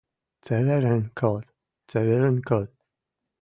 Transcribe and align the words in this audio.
Цеверӹн 0.45 1.03
код, 1.19 1.45
цеверӹн 1.89 2.37
код 2.49 2.69